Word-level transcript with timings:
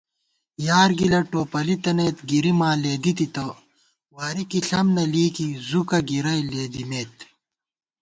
یار 0.67 0.89
گِلہ 0.99 1.21
ٹوپَلِی 1.31 1.75
تنَئیت 1.83 2.17
گِری 2.29 2.53
ماں 2.59 2.75
لېدِی 2.83 3.11
تِتہ 3.17 3.43
* 3.79 4.13
واری 4.15 4.43
کی 4.51 4.59
ݪم 4.67 4.87
نہ 4.95 5.03
لېئیکی 5.11 5.47
زُکہ 5.67 5.99
گِرَئی 6.09 6.41
لېدِمېت 6.51 7.15